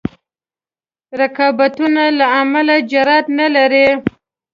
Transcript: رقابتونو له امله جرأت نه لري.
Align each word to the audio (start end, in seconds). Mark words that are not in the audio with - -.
رقابتونو 1.19 2.03
له 2.17 2.25
امله 2.41 2.75
جرأت 2.91 3.25
نه 3.39 3.47
لري. 3.55 3.87